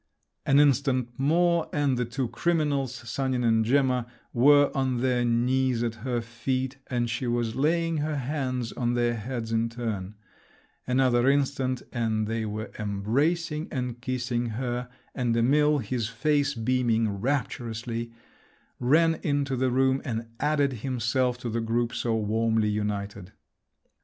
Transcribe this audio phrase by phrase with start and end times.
[0.47, 5.93] An instant more and the two criminals, Sanin and Gemma, were on their knees at
[6.01, 10.15] her feet, and she was laying her hands on their heads in turn;
[10.87, 18.11] another instant and they were embracing and kissing her, and Emil, his face beaming rapturously,
[18.79, 23.33] ran into the room and added himself to the group so warmly united.